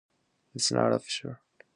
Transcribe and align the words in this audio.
'It's 0.55 0.71
not 0.71 0.91
official. 0.93 1.37